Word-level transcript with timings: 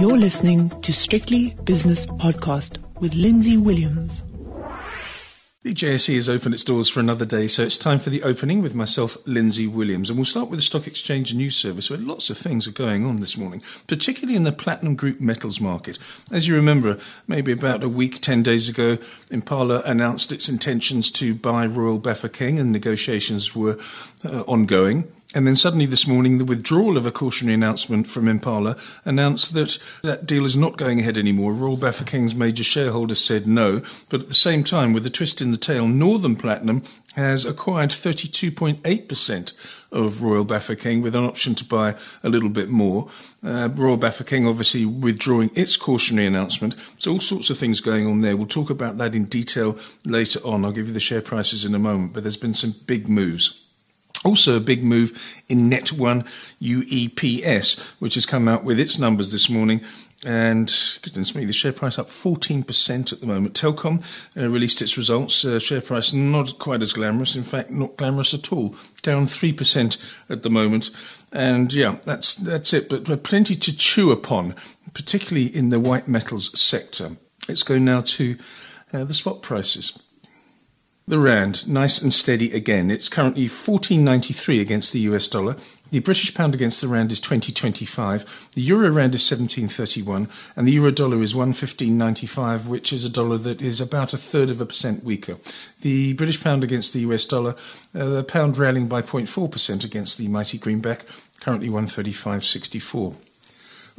You're 0.00 0.16
listening 0.16 0.70
to 0.80 0.94
Strictly 0.94 1.50
Business 1.64 2.06
Podcast 2.06 2.78
with 3.00 3.12
Lindsay 3.12 3.58
Williams. 3.58 4.22
The 5.62 5.74
JSE 5.74 6.14
has 6.14 6.26
opened 6.26 6.54
its 6.54 6.64
doors 6.64 6.88
for 6.88 7.00
another 7.00 7.26
day, 7.26 7.46
so 7.48 7.64
it's 7.64 7.76
time 7.76 7.98
for 7.98 8.08
the 8.08 8.22
opening 8.22 8.62
with 8.62 8.74
myself, 8.74 9.18
Lindsay 9.26 9.66
Williams. 9.66 10.08
And 10.08 10.18
we'll 10.18 10.24
start 10.24 10.48
with 10.48 10.58
the 10.58 10.64
Stock 10.64 10.86
Exchange 10.86 11.34
News 11.34 11.54
Service, 11.54 11.90
where 11.90 11.98
lots 11.98 12.30
of 12.30 12.38
things 12.38 12.66
are 12.66 12.72
going 12.72 13.04
on 13.04 13.20
this 13.20 13.36
morning, 13.36 13.62
particularly 13.88 14.36
in 14.36 14.44
the 14.44 14.52
Platinum 14.52 14.94
Group 14.94 15.20
metals 15.20 15.60
market. 15.60 15.98
As 16.32 16.48
you 16.48 16.54
remember, 16.54 16.98
maybe 17.28 17.52
about 17.52 17.82
a 17.82 17.88
week, 17.88 18.22
10 18.22 18.42
days 18.42 18.70
ago, 18.70 18.96
Impala 19.30 19.82
announced 19.82 20.32
its 20.32 20.48
intentions 20.48 21.10
to 21.10 21.34
buy 21.34 21.66
Royal 21.66 22.00
Bafokeng, 22.00 22.58
and 22.58 22.72
negotiations 22.72 23.54
were 23.54 23.78
uh, 24.24 24.40
ongoing. 24.44 25.12
And 25.32 25.46
then 25.46 25.54
suddenly 25.54 25.86
this 25.86 26.08
morning, 26.08 26.38
the 26.38 26.44
withdrawal 26.44 26.96
of 26.96 27.06
a 27.06 27.12
cautionary 27.12 27.54
announcement 27.54 28.08
from 28.08 28.26
Impala 28.26 28.76
announced 29.04 29.54
that 29.54 29.78
that 30.02 30.26
deal 30.26 30.44
is 30.44 30.56
not 30.56 30.76
going 30.76 30.98
ahead 30.98 31.16
anymore. 31.16 31.52
Royal 31.52 31.76
Bafokeng's 31.76 32.34
major 32.34 32.64
shareholders 32.64 33.22
said 33.22 33.46
no, 33.46 33.80
but 34.08 34.22
at 34.22 34.28
the 34.28 34.34
same 34.34 34.64
time, 34.64 34.92
with 34.92 35.06
a 35.06 35.10
twist 35.10 35.40
in 35.40 35.52
the 35.52 35.56
tail, 35.56 35.86
Northam 35.86 36.34
Platinum 36.34 36.82
has 37.14 37.44
acquired 37.44 37.90
32.8% 37.90 39.52
of 39.92 40.22
Royal 40.22 40.44
Bafokeng 40.44 41.00
with 41.00 41.14
an 41.14 41.24
option 41.24 41.54
to 41.56 41.64
buy 41.64 41.94
a 42.24 42.28
little 42.28 42.48
bit 42.48 42.68
more. 42.68 43.08
Uh, 43.44 43.68
Royal 43.68 43.98
Bafokeng 43.98 44.48
obviously 44.48 44.84
withdrawing 44.84 45.50
its 45.54 45.76
cautionary 45.76 46.26
announcement. 46.26 46.74
So 46.98 47.12
all 47.12 47.20
sorts 47.20 47.50
of 47.50 47.58
things 47.58 47.80
going 47.80 48.06
on 48.06 48.20
there. 48.20 48.36
We'll 48.36 48.46
talk 48.46 48.70
about 48.70 48.98
that 48.98 49.14
in 49.14 49.26
detail 49.26 49.78
later 50.04 50.40
on. 50.44 50.64
I'll 50.64 50.72
give 50.72 50.88
you 50.88 50.94
the 50.94 51.00
share 51.00 51.22
prices 51.22 51.64
in 51.64 51.74
a 51.74 51.78
moment, 51.78 52.14
but 52.14 52.24
there's 52.24 52.36
been 52.36 52.54
some 52.54 52.74
big 52.86 53.08
moves. 53.08 53.60
Also, 54.24 54.56
a 54.56 54.60
big 54.60 54.84
move 54.84 55.42
in 55.48 55.70
Net1 55.70 56.26
UEPS, 56.60 57.78
which 58.00 58.14
has 58.14 58.26
come 58.26 58.48
out 58.48 58.64
with 58.64 58.78
its 58.78 58.98
numbers 58.98 59.32
this 59.32 59.48
morning. 59.48 59.80
And 60.22 60.70
goodness 61.00 61.34
me, 61.34 61.46
the 61.46 61.52
share 61.52 61.72
price 61.72 61.98
up 61.98 62.08
14% 62.08 63.12
at 63.12 63.20
the 63.20 63.26
moment. 63.26 63.54
Telkom 63.54 64.04
uh, 64.36 64.48
released 64.48 64.82
its 64.82 64.98
results. 64.98 65.44
Uh, 65.44 65.58
share 65.58 65.80
price 65.80 66.12
not 66.12 66.58
quite 66.58 66.82
as 66.82 66.92
glamorous. 66.92 67.36
In 67.36 67.42
fact, 67.42 67.70
not 67.70 67.96
glamorous 67.96 68.34
at 68.34 68.52
all. 68.52 68.74
Down 69.00 69.26
3% 69.26 69.96
at 70.28 70.42
the 70.42 70.50
moment. 70.50 70.90
And 71.32 71.72
yeah, 71.72 71.96
that's, 72.04 72.34
that's 72.34 72.74
it. 72.74 72.90
But 72.90 73.22
plenty 73.22 73.56
to 73.56 73.74
chew 73.74 74.12
upon, 74.12 74.54
particularly 74.92 75.46
in 75.46 75.70
the 75.70 75.80
white 75.80 76.08
metals 76.08 76.58
sector. 76.60 77.16
Let's 77.48 77.62
go 77.62 77.78
now 77.78 78.02
to 78.02 78.36
uh, 78.92 79.04
the 79.04 79.14
spot 79.14 79.40
prices. 79.40 79.98
The 81.10 81.18
rand, 81.18 81.66
nice 81.66 82.00
and 82.00 82.14
steady 82.14 82.52
again. 82.52 82.88
It's 82.88 83.08
currently 83.08 83.46
14.93 83.46 84.60
against 84.60 84.92
the 84.92 85.00
US 85.00 85.28
dollar. 85.28 85.56
The 85.90 85.98
British 85.98 86.32
pound 86.34 86.54
against 86.54 86.80
the 86.80 86.86
rand 86.86 87.10
is 87.10 87.20
20.25. 87.20 88.24
The 88.52 88.62
euro 88.62 88.92
rand 88.92 89.16
is 89.16 89.22
17.31, 89.22 90.28
and 90.54 90.68
the 90.68 90.70
euro 90.70 90.92
dollar 90.92 91.20
is 91.20 91.34
115.95, 91.34 92.66
which 92.66 92.92
is 92.92 93.04
a 93.04 93.10
dollar 93.10 93.38
that 93.38 93.60
is 93.60 93.80
about 93.80 94.14
a 94.14 94.18
third 94.18 94.50
of 94.50 94.60
a 94.60 94.66
percent 94.66 95.02
weaker. 95.02 95.38
The 95.80 96.12
British 96.12 96.40
pound 96.40 96.62
against 96.62 96.92
the 96.92 97.00
US 97.00 97.26
dollar, 97.26 97.56
uh, 97.92 98.04
the 98.04 98.22
pound 98.22 98.56
rallying 98.56 98.86
by 98.86 99.02
0.4% 99.02 99.82
against 99.82 100.16
the 100.16 100.28
mighty 100.28 100.58
greenback, 100.58 101.06
currently 101.40 101.70
135.64. 101.70 103.16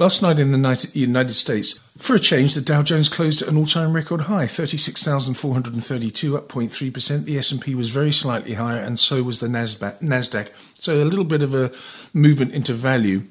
Last 0.00 0.22
night 0.22 0.38
in 0.38 0.50
the 0.50 0.90
United 0.94 1.34
States, 1.34 1.78
for 1.98 2.16
a 2.16 2.18
change, 2.18 2.54
the 2.54 2.62
Dow 2.62 2.80
Jones 2.80 3.10
closed 3.10 3.42
at 3.42 3.48
an 3.48 3.58
all-time 3.58 3.92
record 3.92 4.22
high, 4.22 4.46
36,432, 4.46 6.38
up 6.38 6.48
0.3%. 6.48 7.24
The 7.26 7.36
S&P 7.36 7.74
was 7.74 7.90
very 7.90 8.10
slightly 8.10 8.54
higher, 8.54 8.80
and 8.80 8.98
so 8.98 9.22
was 9.22 9.40
the 9.40 9.48
Nasdaq. 9.48 10.48
So 10.78 11.02
a 11.02 11.04
little 11.04 11.26
bit 11.26 11.42
of 11.42 11.54
a 11.54 11.70
movement 12.14 12.54
into 12.54 12.72
value. 12.72 13.24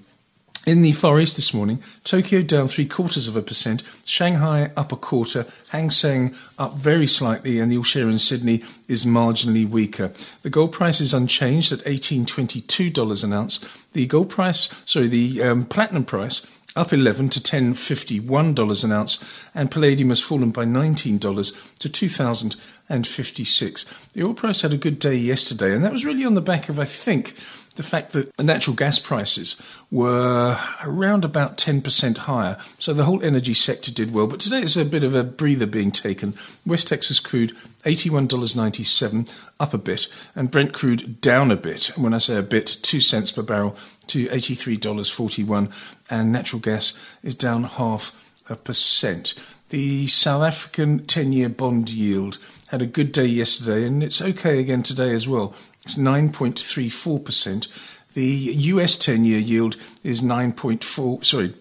In 0.68 0.84
the 0.84 0.92
Far 0.92 1.20
East 1.20 1.38
this 1.38 1.56
morning, 1.56 1.82
Tokyo 2.04 2.44
down 2.44 2.68
three 2.68 2.86
quarters 2.86 3.28
of 3.28 3.36
a 3.36 3.42
percent, 3.42 3.82
Shanghai 4.06 4.70
up 4.78 4.92
a 4.92 4.96
quarter, 4.96 5.48
Hang 5.70 5.90
Seng 5.90 6.36
up 6.60 6.76
very 6.76 7.08
slightly, 7.08 7.60
and 7.60 7.72
the 7.72 7.78
all 7.78 7.84
share 7.84 8.08
in 8.08 8.20
Sydney 8.20 8.64
is 8.88 9.06
marginally 9.06 9.68
weaker. 9.68 10.12
The 10.44 10.52
gold 10.52 10.74
price 10.74 11.02
is 11.02 11.16
unchanged 11.16 11.72
at 11.72 11.80
$18.22 11.80 13.24
an 13.24 13.34
ounce. 13.34 13.60
The 13.94 14.06
gold 14.06 14.30
price, 14.30 14.70
sorry, 14.86 15.08
the 15.08 15.42
um, 15.42 15.66
platinum 15.66 16.06
price 16.06 16.46
up 16.76 16.94
11 16.94 17.30
to 17.30 17.40
$1051 17.40 18.84
an 18.84 18.92
ounce, 18.92 19.24
and 19.56 19.72
palladium 19.72 20.10
has 20.10 20.22
fallen 20.22 20.52
by 20.52 20.66
$19 20.66 21.58
to 21.80 21.90
2056. 21.90 23.86
The 24.14 24.24
oil 24.24 24.34
price 24.34 24.62
had 24.62 24.74
a 24.74 24.78
good 24.78 25.00
day 25.00 25.16
yesterday, 25.16 25.74
and 25.74 25.84
that 25.84 25.92
was 25.92 26.06
really 26.06 26.26
on 26.26 26.36
the 26.36 26.42
back 26.42 26.70
of, 26.70 26.80
I 26.80 26.86
think, 26.86 27.36
the 27.76 27.84
fact 27.84 28.12
that 28.12 28.36
the 28.38 28.44
natural 28.44 28.76
gas 28.76 29.00
prices 29.00 29.56
were 29.92 30.58
around 30.84 31.24
about 31.24 31.58
10% 31.58 32.18
higher. 32.18 32.58
So 32.78 32.94
the 32.94 33.06
whole 33.06 33.24
energy 33.24 33.54
sector 33.54 33.92
did 33.92 34.14
well. 34.14 34.28
But 34.28 34.40
today 34.40 34.62
is 34.62 34.78
a 34.78 34.86
bit 34.86 35.04
of 35.04 35.16
a 35.16 35.24
breather 35.24 35.66
being 35.66 35.92
taken. 35.92 36.36
West 36.66 36.88
Texas 36.88 37.20
crude, 37.20 37.56
$81.97, 37.84 39.30
up 39.60 39.74
a 39.74 39.78
bit, 39.78 40.08
and 40.36 40.52
Brent 40.52 40.74
crude 40.74 41.22
down 41.22 41.52
a 41.52 41.56
bit. 41.56 41.96
And 41.96 42.04
when 42.04 42.14
I 42.14 42.18
say 42.18 42.36
a 42.36 42.42
bit, 42.42 42.78
two 42.82 43.00
cents 43.00 43.32
per 43.32 43.42
barrel 43.42 43.76
to 44.08 44.28
$83.41, 44.28 45.72
and 46.10 46.32
natural 46.32 46.60
gas 46.60 46.94
is 47.24 47.36
down 47.36 47.64
half 47.64 48.14
a 48.50 48.56
percent. 48.56 49.36
The 49.70 50.08
South 50.08 50.44
African 50.44 51.06
10 51.06 51.32
year 51.32 51.50
bond 51.50 51.92
yield 51.92 52.40
had 52.68 52.82
a 52.82 52.88
good 52.88 53.12
day 53.12 53.26
yesterday, 53.26 53.86
and 53.86 54.02
it's 54.02 54.22
okay 54.22 54.60
again 54.60 54.82
today 54.82 55.14
as 55.14 55.28
well. 55.28 55.54
It's 55.84 55.96
9.34%. 55.96 57.68
The 58.16 58.26
US 58.26 58.98
10 58.98 59.26
year 59.26 59.38
yield 59.40 59.76
is 60.04 60.24
9.4, 60.24 61.24
sorry, 61.24 61.54